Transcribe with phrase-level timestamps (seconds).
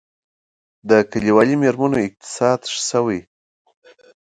[0.89, 3.19] د کلیوالي میرمنو اقتصاد ښه شوی؟